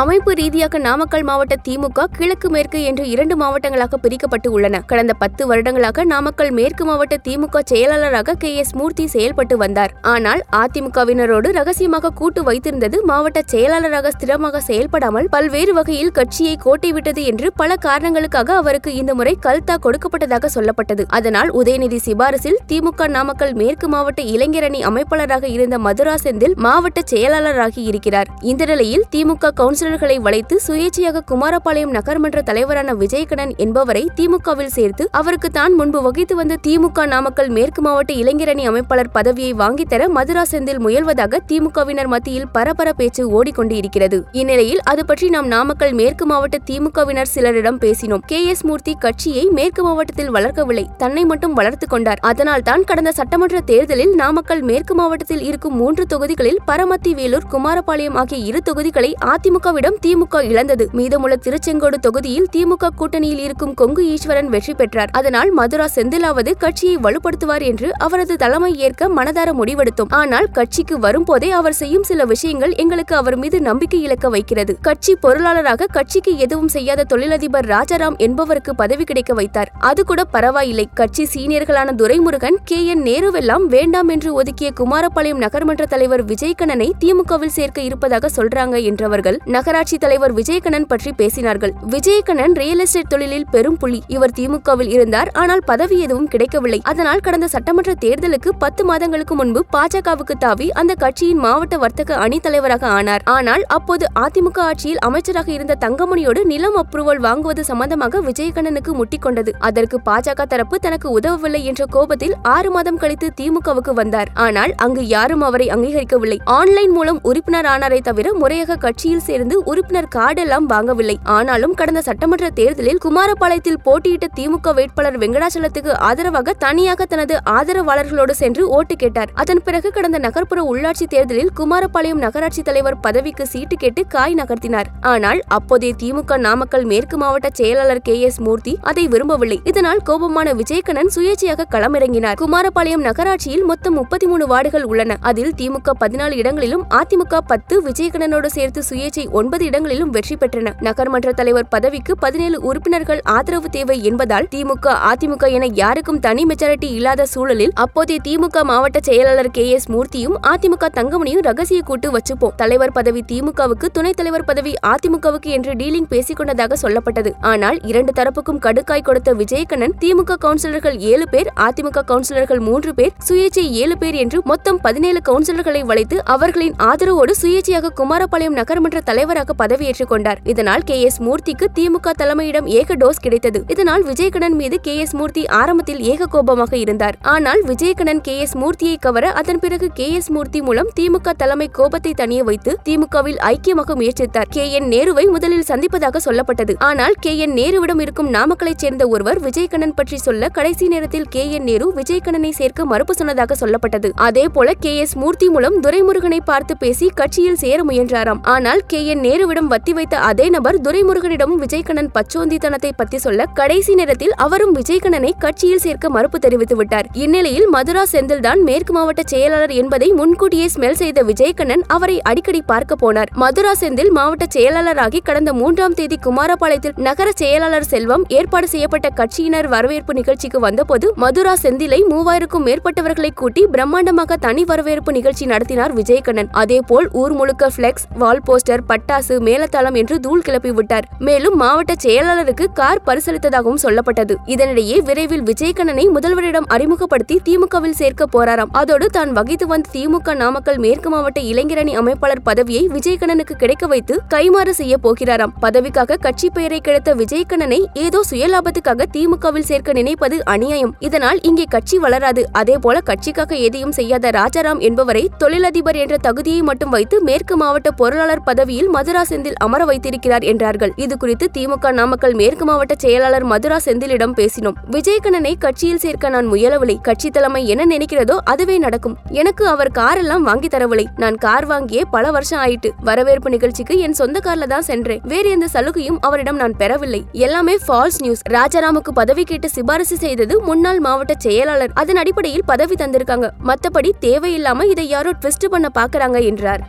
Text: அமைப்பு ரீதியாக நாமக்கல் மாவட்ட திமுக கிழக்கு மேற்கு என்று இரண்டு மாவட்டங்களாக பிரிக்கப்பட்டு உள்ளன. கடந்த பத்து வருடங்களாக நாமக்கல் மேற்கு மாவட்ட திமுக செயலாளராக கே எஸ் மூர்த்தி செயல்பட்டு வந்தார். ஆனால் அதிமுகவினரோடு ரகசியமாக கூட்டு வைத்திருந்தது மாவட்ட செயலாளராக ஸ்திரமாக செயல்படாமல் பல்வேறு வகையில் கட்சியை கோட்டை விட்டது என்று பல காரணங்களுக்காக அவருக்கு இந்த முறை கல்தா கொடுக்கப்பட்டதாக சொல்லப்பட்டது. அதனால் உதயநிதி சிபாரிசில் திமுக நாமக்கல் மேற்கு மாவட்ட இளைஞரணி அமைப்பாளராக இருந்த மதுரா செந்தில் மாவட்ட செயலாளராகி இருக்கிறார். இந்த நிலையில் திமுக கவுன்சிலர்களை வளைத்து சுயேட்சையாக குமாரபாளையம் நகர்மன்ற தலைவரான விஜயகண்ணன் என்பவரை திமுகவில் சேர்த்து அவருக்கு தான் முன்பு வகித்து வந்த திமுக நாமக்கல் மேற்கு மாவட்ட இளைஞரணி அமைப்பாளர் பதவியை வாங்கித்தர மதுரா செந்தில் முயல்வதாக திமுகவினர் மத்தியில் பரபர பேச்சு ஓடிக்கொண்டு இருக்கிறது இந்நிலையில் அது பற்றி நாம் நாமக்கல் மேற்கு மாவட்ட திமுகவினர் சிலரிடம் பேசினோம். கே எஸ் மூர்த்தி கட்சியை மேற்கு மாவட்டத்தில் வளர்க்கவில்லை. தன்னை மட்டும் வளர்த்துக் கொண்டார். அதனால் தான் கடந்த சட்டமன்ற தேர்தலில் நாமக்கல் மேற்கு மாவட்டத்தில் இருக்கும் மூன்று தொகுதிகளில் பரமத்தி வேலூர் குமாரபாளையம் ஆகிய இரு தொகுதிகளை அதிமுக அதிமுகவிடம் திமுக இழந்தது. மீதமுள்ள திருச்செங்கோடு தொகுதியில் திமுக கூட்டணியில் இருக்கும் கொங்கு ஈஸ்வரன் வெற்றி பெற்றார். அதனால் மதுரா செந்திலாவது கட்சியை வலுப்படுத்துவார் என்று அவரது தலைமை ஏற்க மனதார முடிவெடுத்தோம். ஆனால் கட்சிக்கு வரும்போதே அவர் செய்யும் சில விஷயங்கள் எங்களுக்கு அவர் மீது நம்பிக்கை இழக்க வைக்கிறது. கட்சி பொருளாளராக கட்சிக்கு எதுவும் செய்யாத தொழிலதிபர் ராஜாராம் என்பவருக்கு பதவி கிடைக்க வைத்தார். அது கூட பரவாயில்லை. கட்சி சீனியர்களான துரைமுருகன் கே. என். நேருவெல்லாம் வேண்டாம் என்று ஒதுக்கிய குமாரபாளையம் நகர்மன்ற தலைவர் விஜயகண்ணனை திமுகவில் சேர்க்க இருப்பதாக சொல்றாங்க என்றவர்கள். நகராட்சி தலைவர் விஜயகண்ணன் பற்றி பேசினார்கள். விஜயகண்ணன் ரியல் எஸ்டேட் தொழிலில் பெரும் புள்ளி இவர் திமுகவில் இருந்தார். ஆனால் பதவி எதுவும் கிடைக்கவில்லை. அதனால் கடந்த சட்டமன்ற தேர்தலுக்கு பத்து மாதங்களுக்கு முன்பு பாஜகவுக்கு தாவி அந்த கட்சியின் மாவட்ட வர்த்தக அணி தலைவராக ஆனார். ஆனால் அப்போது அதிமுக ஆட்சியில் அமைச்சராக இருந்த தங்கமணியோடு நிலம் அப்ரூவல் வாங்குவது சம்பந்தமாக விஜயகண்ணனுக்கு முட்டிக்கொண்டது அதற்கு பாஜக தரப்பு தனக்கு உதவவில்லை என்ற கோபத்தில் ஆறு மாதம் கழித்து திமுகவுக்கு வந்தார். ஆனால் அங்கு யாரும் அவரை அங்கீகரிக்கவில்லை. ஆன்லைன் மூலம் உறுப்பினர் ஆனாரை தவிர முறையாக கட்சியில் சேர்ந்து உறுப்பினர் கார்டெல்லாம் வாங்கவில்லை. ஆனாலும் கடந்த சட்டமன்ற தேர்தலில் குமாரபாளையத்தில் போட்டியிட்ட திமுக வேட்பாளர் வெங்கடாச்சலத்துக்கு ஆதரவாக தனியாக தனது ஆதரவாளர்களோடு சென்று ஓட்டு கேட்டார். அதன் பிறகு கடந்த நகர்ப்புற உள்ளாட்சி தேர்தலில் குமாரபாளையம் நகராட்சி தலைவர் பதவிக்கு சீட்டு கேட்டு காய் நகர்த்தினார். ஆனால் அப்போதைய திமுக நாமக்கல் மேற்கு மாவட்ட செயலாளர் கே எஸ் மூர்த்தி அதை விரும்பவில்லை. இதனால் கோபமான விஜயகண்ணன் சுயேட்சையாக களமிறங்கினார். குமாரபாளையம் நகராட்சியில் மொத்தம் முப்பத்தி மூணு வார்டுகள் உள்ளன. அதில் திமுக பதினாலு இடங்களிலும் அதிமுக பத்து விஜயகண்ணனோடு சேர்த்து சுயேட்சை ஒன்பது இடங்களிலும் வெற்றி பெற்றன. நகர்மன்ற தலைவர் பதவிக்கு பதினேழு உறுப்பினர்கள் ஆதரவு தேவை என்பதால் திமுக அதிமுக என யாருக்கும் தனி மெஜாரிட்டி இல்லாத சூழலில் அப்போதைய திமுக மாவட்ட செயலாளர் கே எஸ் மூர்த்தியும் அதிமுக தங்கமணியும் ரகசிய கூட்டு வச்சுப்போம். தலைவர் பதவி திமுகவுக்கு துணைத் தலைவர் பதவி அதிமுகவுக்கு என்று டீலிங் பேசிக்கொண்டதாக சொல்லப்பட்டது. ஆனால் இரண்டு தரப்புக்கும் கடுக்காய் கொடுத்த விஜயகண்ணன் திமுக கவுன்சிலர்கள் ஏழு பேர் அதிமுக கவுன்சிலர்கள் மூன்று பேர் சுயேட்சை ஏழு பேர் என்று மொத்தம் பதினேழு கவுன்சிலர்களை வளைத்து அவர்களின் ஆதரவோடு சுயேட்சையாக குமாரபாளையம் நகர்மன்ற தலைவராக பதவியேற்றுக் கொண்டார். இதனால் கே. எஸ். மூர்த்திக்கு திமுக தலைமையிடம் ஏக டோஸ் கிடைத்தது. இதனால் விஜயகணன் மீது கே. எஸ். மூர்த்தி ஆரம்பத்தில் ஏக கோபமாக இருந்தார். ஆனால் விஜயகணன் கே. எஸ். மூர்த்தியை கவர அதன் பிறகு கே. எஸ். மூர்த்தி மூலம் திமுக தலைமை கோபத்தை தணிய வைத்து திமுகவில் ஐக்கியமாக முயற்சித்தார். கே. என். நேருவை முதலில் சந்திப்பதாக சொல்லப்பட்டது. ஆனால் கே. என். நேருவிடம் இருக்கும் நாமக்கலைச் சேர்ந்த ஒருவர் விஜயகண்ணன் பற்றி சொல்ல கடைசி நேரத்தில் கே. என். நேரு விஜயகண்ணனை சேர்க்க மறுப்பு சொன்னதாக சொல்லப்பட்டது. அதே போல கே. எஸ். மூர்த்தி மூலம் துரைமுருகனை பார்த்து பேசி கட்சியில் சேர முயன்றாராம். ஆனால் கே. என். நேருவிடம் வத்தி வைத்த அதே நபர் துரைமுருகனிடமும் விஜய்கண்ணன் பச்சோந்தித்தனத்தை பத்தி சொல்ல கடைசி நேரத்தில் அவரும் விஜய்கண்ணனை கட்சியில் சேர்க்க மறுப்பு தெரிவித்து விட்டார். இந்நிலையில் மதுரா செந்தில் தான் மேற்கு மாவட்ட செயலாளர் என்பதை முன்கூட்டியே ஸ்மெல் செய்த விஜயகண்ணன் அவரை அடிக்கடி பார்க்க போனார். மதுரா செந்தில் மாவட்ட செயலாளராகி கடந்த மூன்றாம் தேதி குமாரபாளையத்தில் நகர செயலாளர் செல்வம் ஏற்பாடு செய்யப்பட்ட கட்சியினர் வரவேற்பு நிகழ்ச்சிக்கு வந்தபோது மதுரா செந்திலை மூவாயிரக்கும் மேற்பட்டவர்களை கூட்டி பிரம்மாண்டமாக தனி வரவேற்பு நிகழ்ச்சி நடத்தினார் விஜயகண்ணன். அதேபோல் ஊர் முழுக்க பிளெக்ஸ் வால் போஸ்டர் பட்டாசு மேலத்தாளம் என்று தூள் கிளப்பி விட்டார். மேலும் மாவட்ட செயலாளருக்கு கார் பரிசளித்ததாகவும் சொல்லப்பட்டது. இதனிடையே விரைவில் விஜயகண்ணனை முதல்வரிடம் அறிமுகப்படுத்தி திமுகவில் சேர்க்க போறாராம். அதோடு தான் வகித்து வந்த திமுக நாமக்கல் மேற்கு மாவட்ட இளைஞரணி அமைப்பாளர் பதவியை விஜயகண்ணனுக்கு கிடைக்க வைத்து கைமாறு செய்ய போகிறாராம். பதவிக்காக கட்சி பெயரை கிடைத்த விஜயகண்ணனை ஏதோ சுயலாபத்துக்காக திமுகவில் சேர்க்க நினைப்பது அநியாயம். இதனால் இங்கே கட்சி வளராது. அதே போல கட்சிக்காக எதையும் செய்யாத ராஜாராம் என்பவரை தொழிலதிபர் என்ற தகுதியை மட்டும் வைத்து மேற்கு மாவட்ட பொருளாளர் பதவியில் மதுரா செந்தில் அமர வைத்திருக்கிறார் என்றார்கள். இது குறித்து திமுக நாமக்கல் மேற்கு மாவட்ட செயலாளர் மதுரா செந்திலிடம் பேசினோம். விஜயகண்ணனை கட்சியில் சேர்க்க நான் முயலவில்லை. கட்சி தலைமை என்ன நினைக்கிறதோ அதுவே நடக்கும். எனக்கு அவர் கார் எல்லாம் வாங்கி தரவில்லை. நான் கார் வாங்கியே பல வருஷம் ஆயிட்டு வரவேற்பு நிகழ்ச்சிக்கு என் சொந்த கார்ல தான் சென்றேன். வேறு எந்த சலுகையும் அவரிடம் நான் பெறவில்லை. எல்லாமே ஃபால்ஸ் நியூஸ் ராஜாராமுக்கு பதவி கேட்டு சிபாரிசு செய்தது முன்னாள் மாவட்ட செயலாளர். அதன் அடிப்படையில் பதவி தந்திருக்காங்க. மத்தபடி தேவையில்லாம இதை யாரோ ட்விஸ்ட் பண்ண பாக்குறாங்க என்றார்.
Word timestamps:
அமைப்பு 0.00 0.32
ரீதியாக 0.38 0.78
நாமக்கல் 0.86 1.24
மாவட்ட 1.28 1.54
திமுக 1.66 2.00
கிழக்கு 2.16 2.48
மேற்கு 2.54 2.78
என்று 2.88 3.04
இரண்டு 3.12 3.34
மாவட்டங்களாக 3.42 3.98
பிரிக்கப்பட்டு 4.02 4.48
உள்ளன. 4.56 4.80
கடந்த 4.90 5.12
பத்து 5.22 5.42
வருடங்களாக 5.50 6.04
நாமக்கல் 6.10 6.52
மேற்கு 6.58 6.84
மாவட்ட 6.88 7.16
திமுக 7.26 7.60
செயலாளராக 7.70 8.34
கே 8.42 8.50
எஸ் 8.62 8.74
மூர்த்தி 8.78 9.04
செயல்பட்டு 9.14 9.56
வந்தார். 9.62 9.92
ஆனால் 10.12 10.40
அதிமுகவினரோடு 10.60 11.50
ரகசியமாக 11.58 12.12
கூட்டு 12.20 12.42
வைத்திருந்தது 12.48 12.98
மாவட்ட 13.10 13.42
செயலாளராக 13.52 14.12
ஸ்திரமாக 14.16 14.60
செயல்படாமல் 14.68 15.30
பல்வேறு 15.34 15.74
வகையில் 15.78 16.12
கட்சியை 16.18 16.54
கோட்டை 16.66 16.90
விட்டது 16.98 17.24
என்று 17.30 17.48
பல 17.62 17.70
காரணங்களுக்காக 17.86 18.56
அவருக்கு 18.62 18.92
இந்த 19.00 19.14
முறை 19.20 19.34
கல்தா 19.48 19.76
கொடுக்கப்பட்டதாக 19.86 20.52
சொல்லப்பட்டது. 20.56 21.06
அதனால் 21.20 21.50
உதயநிதி 21.62 22.00
சிபாரிசில் 22.06 22.60
திமுக 22.72 23.10
நாமக்கல் 23.16 23.56
மேற்கு 23.62 23.88
மாவட்ட 23.96 24.20
இளைஞரணி 24.36 24.82
அமைப்பாளராக 24.92 25.44
இருந்த 25.56 25.78
மதுரா 25.88 26.16
செந்தில் 26.26 26.56
மாவட்ட 26.68 27.06
செயலாளராகி 27.14 27.84
இருக்கிறார். 27.92 28.30
இந்த 28.52 28.62
நிலையில் 28.74 29.08
திமுக 29.16 29.54
கவுன்சிலர்களை 29.88 30.16
வளைத்து 30.24 30.54
சுயேட்சையாக 30.64 31.20
குமாரபாளையம் 31.30 31.92
நகர்மன்ற 31.96 32.38
தலைவரான 32.48 32.94
விஜயகண்ணன் 32.94 33.52
என்பவரை 33.64 34.02
திமுகவில் 34.18 34.72
சேர்த்து 34.74 35.04
அவருக்கு 35.10 35.48
தான் 35.50 35.72
முன்பு 35.72 36.00
வகித்து 36.06 36.34
வந்த 36.34 36.58
திமுக 36.66 37.06
நாமக்கல் 37.12 37.48
மேற்கு 37.56 37.82
மாவட்ட 37.86 38.12
இளைஞரணி 38.22 38.64
அமைப்பாளர் 38.70 39.10
பதவியை 39.14 39.52
வாங்கித்தர 39.60 40.08
மதுரா 40.16 40.42
செந்தில் 40.50 40.80
முயல்வதாக 40.86 41.40
திமுகவினர் 41.52 42.10
மத்தியில் 42.14 42.48
பரபர 42.56 42.92
பேச்சு 42.98 43.24
ஓடிக்கொண்டு 43.38 43.74
இருக்கிறது 43.80 44.18
இந்நிலையில் 44.40 44.82
அது 44.92 45.04
பற்றி 45.10 45.28
நாம் 45.36 45.48
நாமக்கல் 45.54 45.94
மேற்கு 46.00 46.26
மாவட்ட 46.32 46.60
திமுகவினர் 46.70 47.32
சிலரிடம் 47.34 47.78
பேசினோம். 47.84 48.24
கே 48.32 48.40
எஸ் 48.52 48.64
மூர்த்தி 48.70 48.94
கட்சியை 49.06 49.46
மேற்கு 49.60 49.82
மாவட்டத்தில் 49.88 50.30
வளர்க்கவில்லை. 50.36 50.86
தன்னை 51.04 51.24
மட்டும் 51.32 51.56
வளர்த்துக் 51.60 51.94
கொண்டார். 51.94 52.22
அதனால் 52.32 52.66
தான் 52.68 52.86
கடந்த 52.92 53.12
சட்டமன்ற 53.20 53.64
தேர்தலில் 53.72 54.14
நாமக்கல் 54.22 54.62
மேற்கு 54.72 54.96
மாவட்டத்தில் 55.02 55.46
இருக்கும் 55.48 55.78
மூன்று 55.82 56.06
தொகுதிகளில் 56.14 56.62
பரமத்தி 56.70 57.14
வேலூர் 57.20 57.50
குமாரபாளையம் 57.56 58.20
ஆகிய 58.24 58.44
இரு 58.50 58.62
தொகுதிகளை 58.70 59.12
அதிமுக 59.32 59.76
அதிமுகவிடம் 59.78 59.98
திமுக 60.06 60.42
இழந்தது. 60.42 60.88
மீதமுள்ள 60.92 61.36
திருச்செங்கோடு 61.36 61.96
தொகுதியில் 62.00 62.46
திமுக 62.56 62.88
கூட்டணியில் 62.98 63.38
இருக்கும் 63.38 63.74
கொங்கு 63.74 64.06
ஈஸ்வரன் 64.06 64.48
வெற்றி 64.48 64.74
பெற்றார். 64.74 65.10
அதனால் 65.12 65.50
மதுரா 65.50 65.86
செந்திலாவது 65.94 66.52
கட்சியை 66.58 66.96
வலுப்படுத்துவார் 66.96 67.62
என்று 67.62 67.88
அவரது 67.98 68.36
தலைமை 68.36 68.76
ஏற்க 68.76 69.08
மனதார 69.08 69.52
முடிவெடுத்தோம். 69.52 70.08
ஆனால் 70.08 70.48
கட்சிக்கு 70.50 70.98
வரும்போதே 70.98 71.50
அவர் 71.50 71.72
செய்யும் 71.72 72.02
சில 72.02 72.24
விஷயங்கள் 72.24 72.74
எங்களுக்கு 72.74 73.16
அவர் 73.16 73.36
மீது 73.36 73.60
நம்பிக்கை 73.60 74.02
இழக்க 74.02 74.28
வைக்கிறது. 74.28 74.78
கட்சி 74.80 75.16
பொருளாளராக 75.22 75.88
கட்சிக்கு 75.92 76.38
எதுவும் 76.38 76.68
செய்யாத 76.68 77.04
தொழிலதிபர் 77.04 77.66
ராஜாராம் 77.66 78.16
என்பவருக்கு 78.16 78.74
பதவி 78.74 79.04
கிடைக்க 79.04 79.34
வைத்தார். 79.34 79.72
அது 79.78 80.04
கூட 80.04 80.24
பரவாயில்லை. 80.24 80.88
கட்சி 80.94 81.26
சீனியர்களான 81.34 81.94
துரைமுருகன் 81.96 82.58
கே. 82.64 82.86
என். 82.86 83.02
நேருவெல்லாம் 83.02 83.66
வேண்டாம் 83.66 84.08
என்று 84.08 84.34
ஒதுக்கிய 84.34 84.70
குமாரபாளையம் 84.80 85.42
நகர்மன்ற 85.44 85.86
தலைவர் 85.86 86.24
விஜயகண்ணனை 86.24 86.90
திமுகவில் 87.04 87.56
சேர்க்க 87.58 87.80
இருப்பதாக 87.80 88.28
சொல்றாங்க 88.36 88.82
என்றவர்கள். 88.82 89.38
நகராட்சி 89.68 89.96
தலைவர் 90.02 90.32
விஜயகண்ணன் 90.36 90.86
பற்றி 90.90 91.10
பேசினார்கள். 91.18 91.72
விஜயகண்ணன் 91.94 92.54
ரியல் 92.60 92.82
எஸ்டேட் 92.84 93.08
தொழிலில் 93.12 93.44
பெரும் 93.54 93.76
புள்ளி 93.80 93.98
இவர் 94.14 94.32
திமுகவில் 94.38 94.92
இருந்தார். 94.94 95.28
ஆனால் 95.40 95.62
பதவி 95.70 95.96
எதுவும் 96.04 96.28
கிடைக்கவில்லை. 96.32 96.78
அதனால் 96.90 97.20
கடந்த 97.26 97.46
சட்டமன்ற 97.54 97.92
தேர்தலுக்கு 98.04 98.50
பத்து 98.62 98.82
மாதங்களுக்கு 98.90 99.34
முன்பு 99.40 99.62
பாஜகவுக்கு 99.74 100.34
தாவி 100.44 100.68
அந்த 100.82 100.92
கட்சியின் 101.02 101.42
மாவட்ட 101.46 101.78
வர்த்தக 101.82 102.14
அணி 102.26 102.38
தலைவராக 102.46 102.86
ஆனார். 102.98 103.24
ஆனால் 103.34 103.64
அப்போது 103.76 104.06
அதிமுக 104.22 104.62
ஆட்சியில் 104.68 105.02
அமைச்சராக 105.08 105.52
இருந்த 105.56 105.76
தங்கமணியோடு 105.84 106.42
நிலம் 106.52 106.78
அப்ரூவல் 106.82 107.20
வாங்குவது 107.26 107.64
சம்பந்தமாக 107.70 108.22
விஜயகண்ணனுக்கு 108.28 108.94
முட்டிக்கொண்டது 109.00 109.54
அதற்கு 109.70 110.00
பாஜக 110.08 110.48
தரப்பு 110.54 110.78
தனக்கு 110.86 111.10
உதவவில்லை 111.18 111.62
என்ற 111.72 111.88
கோபத்தில் 111.96 112.34
ஆறு 112.54 112.72
மாதம் 112.76 113.02
கழித்து 113.04 113.30
திமுகவுக்கு 113.42 113.94
வந்தார். 114.00 114.32
ஆனால் 114.46 114.74
அங்கு 114.86 115.04
யாரும் 115.16 115.46
அவரை 115.50 115.68
அங்கீகரிக்கவில்லை. 115.76 116.40
ஆன்லைன் 116.58 116.96
மூலம் 116.98 117.22
உறுப்பினர் 117.30 117.70
ஆனாரை 117.74 118.02
தவிர 118.10 118.26
முறையாக 118.42 118.80
கட்சியில் 118.86 119.26
சேர்ந்து 119.30 119.47
உறுப்பினர் 119.56 120.08
கார்டெல்லாம் 120.14 120.66
வாங்கவில்லை. 120.68 121.16
ஆனாலும் 121.22 121.74
கடந்த 121.74 122.00
சட்டமன்ற 122.02 122.50
தேர்தலில் 122.50 122.98
குமாரபாளையத்தில் 123.04 123.80
போட்டியிட்ட 123.82 124.26
திமுக 124.38 124.74
வேட்பாளர் 124.74 125.18
வெங்கடாச்சலத்துக்கு 125.18 125.92
ஆதரவாக 125.98 126.52
தனியாக 126.52 127.04
தனது 127.04 127.38
ஆதரவாளர்களோடு 127.44 128.30
சென்று 128.30 128.68
ஓட்டு 128.68 128.96
கேட்டார். 128.96 129.30
அதன் 129.34 129.62
பிறகு 129.64 129.90
கடந்த 129.90 130.18
நகர்ப்புற 130.18 130.62
உள்ளாட்சி 130.72 131.06
தேர்தலில் 131.06 131.50
குமாரபாளையம் 131.60 132.22
நகராட்சி 132.24 132.62
தலைவர் 132.62 133.00
பதவிக்கு 133.00 133.46
சீட்டு 133.46 133.76
கேட்டு 133.76 134.06
காய் 134.06 134.34
நகர்த்தினார். 134.34 134.86
ஆனால் 135.00 135.40
அப்போதைய 135.48 135.94
திமுக 136.02 136.36
நாமக்கல் 136.36 136.84
மேற்கு 136.84 137.16
மாவட்ட 137.16 137.48
செயலாளர் 137.52 138.02
கே 138.02 138.20
எஸ் 138.20 138.40
மூர்த்தி 138.40 138.78
அதை 138.82 139.08
விரும்பவில்லை. 139.08 139.60
இதனால் 139.64 140.02
கோபமான 140.02 140.54
விஜயகண்ணன் 140.54 141.12
சுயேட்சையாக 141.16 141.68
களமிறங்கினார். 141.70 142.36
குமாரபாளையம் 142.40 143.06
நகராட்சியில் 143.08 143.64
மொத்தம் 143.64 143.94
முப்பத்தி 143.94 144.26
மூணு 144.26 144.46
வார்டுகள் 144.46 144.82
உள்ளன. 144.82 145.16
அதில் 145.20 145.52
திமுக 145.56 145.90
பதினாலு 146.00 146.32
இடங்களிலும் 146.32 146.84
அதிமுக 146.90 147.38
பத்து 147.46 147.82
விஜயகண்ணனோடு 147.82 148.46
சேர்த்து 148.46 148.82
சுயேட்சை 148.82 149.28
ஒன்பது 149.38 149.62
இடங்களிலும் 149.68 150.12
வெற்றி 150.16 150.36
பெற்றன. 150.40 150.72
நகர்மன்ற 150.86 151.30
தலைவர் 151.40 151.68
பதவிக்கு 151.74 152.12
பதினேழு 152.24 152.58
உறுப்பினர்கள் 152.68 153.20
ஆதரவு 153.36 153.68
தேவை 153.76 153.96
என்பதால் 154.10 154.46
திமுக 154.54 154.86
அதிமுக 155.10 155.50
என 155.56 155.66
யாருக்கும் 155.80 156.20
தனி 156.26 156.42
மெஜாரிட்டி 156.50 156.88
இல்லாத 156.98 157.26
சூழலில் 157.32 157.74
அப்போதைய 157.84 158.18
திமுக 158.26 158.62
மாவட்ட 158.70 158.98
செயலாளர் 159.08 159.50
கே 159.56 159.64
எஸ் 159.76 159.88
மூர்த்தியும் 159.94 160.36
அதிமுக 160.52 160.90
தங்கமணியும் 160.98 161.44
ரகசிய 161.48 161.80
கூட்டு 161.90 162.08
வச்சுப்போம். 162.16 162.54
தலைவர் 162.62 162.94
பதவி 162.98 163.22
திமுகவுக்கு 163.32 163.88
துணைத் 163.96 164.18
தலைவர் 164.20 164.46
பதவி 164.50 164.72
அதிமுகவுக்கு 164.92 165.50
என்று 165.56 165.74
டீலிங் 165.80 166.08
பேசிக்கொண்டதாக 166.12 166.78
சொல்லப்பட்டது. 166.84 167.32
ஆனால் 167.52 167.78
இரண்டு 167.90 168.14
தரப்புக்கும் 168.18 168.62
கடுக்காய் 168.66 169.06
கொடுத்த 169.08 169.34
விஜயகண்ணன் 169.42 169.96
திமுக 170.04 170.38
கவுன்சிலர்கள் 170.46 170.98
ஏழு 171.12 171.28
பேர் 171.34 171.50
அதிமுக 171.66 172.04
கவுன்சிலர்கள் 172.12 172.62
மூன்று 172.68 172.92
பேர் 172.98 173.14
சுயேட்சை 173.28 173.66
ஏழு 173.82 173.96
பேர் 174.02 174.18
என்று 174.24 174.40
மொத்தம் 174.52 174.80
பதினேழு 174.86 175.22
கவுன்சிலர்களை 175.30 175.84
வளைத்து 175.92 176.18
அவர்களின் 176.36 176.76
ஆதரவோடு 176.90 177.34
சுயேட்சையாக 177.42 177.94
குமாரபாளையம் 178.00 178.58
நகர்மன்ற 178.60 178.98
தலைவராக 179.28 179.54
பதவியேற்றுக் 179.62 180.10
கொண்டார். 180.10 180.38
இதனால் 180.44 180.80
கே. 180.80 180.94
எஸ். 181.00 181.18
மூர்த்திக்கு 181.22 181.66
திமுக 181.78 182.08
தலைமையிடம் 182.22 182.66
ஏக 182.78 182.94
டோஸ் 182.96 183.20
கிடைத்தது. 183.20 183.58
இதனால் 183.66 184.04
விஜயகணன் 184.04 184.54
மீது 184.54 184.76
கே. 184.80 184.94
எஸ். 184.96 185.14
மூர்த்தி 185.14 185.42
ஆரம்பத்தில் 185.58 186.00
ஏக 186.02 186.26
கோபமாக 186.26 186.76
இருந்தார். 186.76 187.16
ஆனால் 187.22 187.60
விஜயகணன் 187.66 188.20
கே. 188.20 188.34
எஸ். 188.38 188.54
மூர்த்தியை 188.56 188.94
கவர 189.00 189.32
அதன் 189.32 189.58
பிறகு 189.58 189.88
கே. 189.94 190.06
எஸ். 190.12 190.30
மூர்த்தி 190.30 190.62
மூலம் 190.62 190.88
திமுக 191.00 191.32
தலைமை 191.36 191.68
கோபத்தை 191.72 192.12
தணிய 192.16 192.42
வைத்து 192.44 192.72
திமுகவில் 192.88 193.38
ஐக்கியமாக 193.50 193.96
முயற்சித்தார். 194.00 194.48
கே. 194.50 194.64
என். 194.70 194.88
நேருவை 194.88 195.24
முதலில் 195.30 195.66
சந்திப்பதாக 195.68 196.22
சொல்லப்பட்டது. 196.24 196.74
ஆனால் 196.78 197.16
கே. 197.20 197.34
என். 197.38 197.54
நேருவிடம் 197.54 198.00
இருக்கும் 198.00 198.32
நாமக்கலைச் 198.34 198.82
சேர்ந்த 198.84 199.06
ஒருவர் 199.08 199.40
விஜயகண்ணன் 199.40 199.94
பற்றி 199.94 200.18
சொல்ல 200.18 200.48
கடைசி 200.48 200.88
நேரத்தில் 200.88 201.28
கே. 201.30 201.44
என். 201.50 201.62
நேரு 201.62 201.88
விஜயகண்ணனை 201.96 202.50
சேர்க்க 202.50 202.86
மறுப்பு 202.86 203.14
சொன்னதாக 203.14 203.56
சொல்லப்பட்டது. 203.62 204.10
அதே 204.28 204.46
போல 204.48 204.72
கே. 204.80 204.94
எஸ். 204.96 205.16
மூர்த்தி 205.16 205.48
மூலம் 205.48 205.78
துரைமுருகனை 205.82 206.40
பார்த்து 206.44 206.76
பேசி 206.76 207.08
கட்சியில் 207.14 207.60
சேர 207.64 207.78
முயன்றாராம். 207.84 208.42
ஆனால் 208.56 208.82
கே. 208.86 209.06
என். 209.06 209.17
நேருவிடம் 209.24 209.68
வத்தி 209.72 209.92
வைத்த 209.98 210.16
அதே 210.28 210.46
நபர் 210.54 210.78
துரைமுருகனிடமும் 210.86 211.60
விஜய்கண்ணன் 211.64 212.10
பச்சோந்தித்தனத்தை 212.16 212.90
பத்தி 213.00 213.18
சொல்ல 213.24 213.46
கடைசி 213.58 213.92
நேரத்தில் 214.00 214.34
அவரும் 214.44 214.74
விஜய்கண்ணனை 214.78 215.32
கட்சியில் 215.44 215.82
சேர்க்க 215.84 216.08
மறுப்பு 216.16 216.38
தெரிவித்து 216.44 216.76
விட்டார். 216.80 217.06
இந்நிலையில் 217.24 217.66
மதுரா 217.74 218.04
செந்தில் 218.12 218.44
தான் 218.46 218.60
மேற்கு 218.68 218.92
மாவட்ட 218.96 219.22
செயலாளர் 219.32 219.74
என்பதை 219.80 220.08
முன்கூட்டியே 220.20 220.66
ஸ்மெல் 220.74 220.98
செய்த 221.02 221.22
விஜயகண்ணன் 221.30 221.84
அவரை 221.96 222.16
அடிக்கடி 222.30 222.62
பார்க்க 222.72 222.96
போனார். 223.02 223.32
மதுரா 223.42 223.72
செந்தில் 223.82 224.12
மாவட்ட 224.18 224.46
செயலாளராகி 224.56 225.22
கடந்த 225.28 225.52
மூன்றாம் 225.60 225.96
தேதி 226.00 226.18
குமாரபாளையத்தில் 226.26 226.96
நகர 227.08 227.28
செயலாளர் 227.42 227.88
செல்வம் 227.92 228.26
ஏற்பாடு 228.38 228.68
செய்யப்பட்ட 228.74 229.08
கட்சியினர் 229.20 229.68
வரவேற்பு 229.74 230.14
நிகழ்ச்சிக்கு 230.20 230.60
வந்தபோது 230.66 231.06
மதுரா 231.24 231.54
செந்திலை 231.64 232.00
மூவாயிரக்கும் 232.12 232.66
மேற்பட்டவர்களை 232.68 233.32
கூட்டி 233.42 233.64
பிரம்மாண்டமாக 233.74 234.40
தனி 234.46 234.64
வரவேற்பு 234.72 235.12
நிகழ்ச்சி 235.18 235.44
நடத்தினார் 235.52 235.94
விஜயகண்ணன். 236.00 236.50
அதேபோல் 236.62 237.08
ஊர் 237.22 237.34
முழுக்க 237.40 237.70
பிளெக்ஸ் 237.76 238.06
வால் 238.22 238.42
போஸ்டர் 238.46 238.82
பட்டாசு 239.08 239.34
மேலத்தாளம் 239.46 239.96
என்று 240.00 240.16
தூள் 240.24 240.42
கிளப்பி 240.46 240.70
விட்டார். 240.78 241.06
மேலும் 241.26 241.54
மாவட்ட 241.60 241.92
செயலாளருக்கு 242.04 242.64
கார் 242.78 243.00
பரிசளித்ததாகவும் 243.06 243.80
சொல்லப்பட்டது. 243.84 244.34
இதனிடையே 244.54 244.96
விரைவில் 245.06 245.44
விஜயகண்ணனை 245.48 246.04
முதல்வரிடம் 246.16 246.66
அறிமுகப்படுத்தி 246.74 247.36
திமுகவில் 247.46 247.96
சேர்க்க 248.00 248.26
போறாராம். 248.34 248.72
அதோடு 248.80 249.06
தான் 249.16 249.30
வகித்து 249.38 249.66
வந்த 249.70 249.92
திமுக 249.94 250.34
நாமக்கல் 250.42 250.80
மேற்கு 250.84 251.10
மாவட்ட 251.14 251.38
இளைஞரணி 251.52 251.94
அமைப்பாளர் 252.00 252.42
பதவியை 252.48 252.82
விஜயகண்ணனுக்கு 252.96 253.56
கிடைக்க 253.62 253.86
வைத்து 253.92 254.16
கைமாறு 254.34 254.74
செய்ய 254.80 254.98
போகிறாராம். 255.06 255.54
பதவிக்காக 255.64 256.18
கட்சி 256.26 256.50
பெயரை 256.58 256.80
கிடைத்த 256.88 257.14
விஜயகண்ணனை 257.22 257.80
ஏதோ 258.06 258.20
சுயலாபத்துக்காக 258.32 259.08
திமுகவில் 259.16 259.68
சேர்க்க 259.70 259.96
நினைப்பது 260.00 260.38
அநியாயம். 260.56 260.94
இதனால் 261.08 261.40
இங்கே 261.50 261.66
கட்சி 261.76 261.98
வளராது. 262.04 262.44
அதே 262.62 262.78
போல 262.86 262.96
கட்சிக்காக 263.12 263.52
எதையும் 263.68 263.96
செய்யாத 264.00 264.34
ராஜாராம் 264.40 264.82
என்பவரை 264.90 265.24
தொழிலதிபர் 265.44 266.00
என்ற 266.04 266.20
தகுதியை 266.28 266.60
மட்டும் 266.70 266.94
வைத்து 266.98 267.16
மேற்கு 267.30 267.56
மாவட்ட 267.64 267.88
பொருளாளர் 268.02 268.46
பதவியில் 268.50 268.92
மதுரா 268.98 269.24
செந்தில் 269.30 269.58
அமர 269.64 269.82
வைத்திருக்கிறார் 269.84 270.44
என்றார்கள். 270.52 270.92
இது 271.04 271.16
குறித்து 271.16 271.46
திமுக 271.56 271.90
நாமக்கல் 271.98 272.34
மேற்கு 272.34 272.64
மாவட்ட 272.64 272.94
செயலாளர் 273.04 273.44
மதுரா 273.44 273.76
செந்திலிடம் 273.84 274.34
பேசினோம். 274.38 274.76
விஜயகண்ணனை 274.94 275.52
கட்சியில் 275.64 276.00
சேர்க்க 276.04 276.28
நான் 276.34 276.48
முயலவில்லை. 276.52 276.96
கட்சி 277.00 277.28
தலைமை 277.30 277.60
என்ன 277.72 277.86
நினைக்கிறதோ 277.94 278.36
அதுவே 278.52 278.78
நடக்கும். 278.78 279.16
எனக்கு 279.40 279.66
அவர் 279.66 279.90
கார் 279.98 280.20
எல்லாம் 280.22 280.42
வாங்கி 280.42 280.68
தரவில்லை. 280.68 281.06
நான் 281.16 281.36
கார் 281.36 281.66
வாங்கியே 281.66 282.02
பல 282.10 282.30
வருஷம் 282.30 282.60
ஆயிட்டு 282.64 282.90
வரவேற்பு 283.08 283.50
நிகழ்ச்சிக்கு 283.50 283.96
என் 283.98 284.18
சொந்த 284.20 284.40
கார்ல 284.46 284.68
தான் 284.74 284.88
சென்றேன். 284.90 285.22
வேறு 285.24 285.50
எந்த 285.50 285.68
சலுகையும் 285.74 286.18
அவரிடம் 286.20 286.56
நான் 286.56 286.76
பெறவில்லை. 286.82 287.22
எல்லாமே 287.32 287.76
ஃபால்ஸ் 287.86 288.20
நியூஸ் 288.20 288.44
ராஜாராமுக்கு 288.56 289.14
பதவி 289.20 289.44
கேட்டு 289.44 289.70
சிபாரிசு 289.76 290.18
செய்தது 290.24 290.56
முன்னாள் 290.60 290.98
மாவட்ட 290.98 291.34
செயலாளர். 291.38 291.94
அதன் 291.94 292.16
அடிப்படையில் 292.16 292.68
பதவி 292.72 292.94
தந்திருக்காங்க. 292.94 293.48
மத்தபடி 293.70 294.12
தேவையில்லாம 294.26 294.90
இதை 294.94 295.08
யாரோ 295.08 295.32
ட்விஸ்ட் 295.42 295.72
பண்ண 295.74 295.90
பாக்குறாங்க 296.00 296.40
என்றார். 296.52 296.84